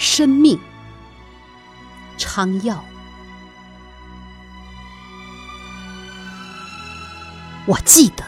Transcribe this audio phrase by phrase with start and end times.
[0.00, 0.58] 生命。
[2.16, 2.82] 昌耀，
[7.66, 8.24] 我记得，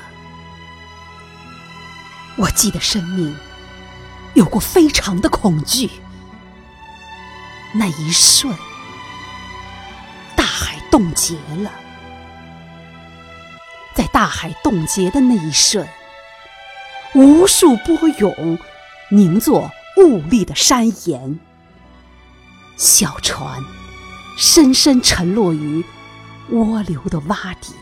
[2.37, 3.35] 我记得生命
[4.35, 5.91] 有过非常的恐惧。
[7.73, 8.55] 那一瞬，
[10.37, 11.73] 大海冻结了，
[13.95, 15.89] 在大海冻结的那一瞬，
[17.15, 18.59] 无数波涌
[19.11, 21.39] 凝作兀立的山岩，
[22.77, 23.63] 小船
[24.37, 25.85] 深深沉落于
[26.51, 27.75] 涡流的洼底，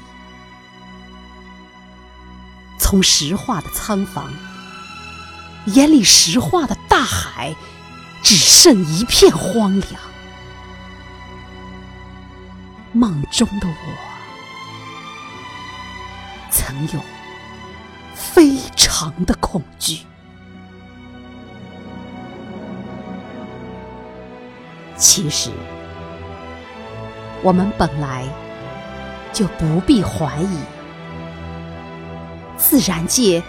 [2.78, 4.32] 从石化的仓房，
[5.66, 7.54] 眼里石化的大海。
[8.22, 10.00] 只剩一片荒凉。
[12.92, 13.74] 梦中的我，
[16.50, 17.00] 曾有
[18.14, 20.00] 非常的恐惧。
[25.00, 25.50] 其实，
[27.42, 28.26] 我们本来
[29.32, 30.58] 就不必怀疑，
[32.58, 33.42] 自然界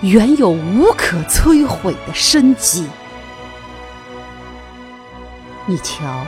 [0.00, 2.88] 原有无可摧毁的生机。
[5.66, 6.26] 你瞧，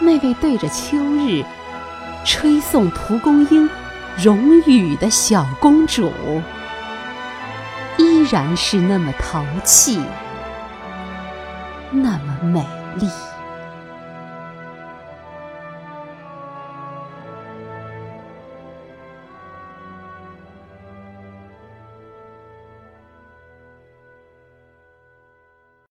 [0.00, 1.44] 那位对着秋日
[2.24, 3.70] 吹送蒲公英
[4.16, 6.10] 荣誉的小公主，
[7.98, 10.02] 依然是那么淘气，
[11.92, 12.66] 那么美
[12.98, 13.35] 力。